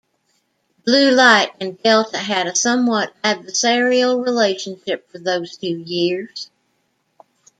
Blue 0.83 1.11
Light 1.11 1.51
and 1.61 1.79
Delta 1.83 2.17
had 2.17 2.47
a 2.47 2.55
somewhat 2.55 3.13
adversarial 3.21 4.25
relationship 4.25 5.07
for 5.11 5.19
those 5.19 5.57
two 5.57 5.77
years. 5.85 6.49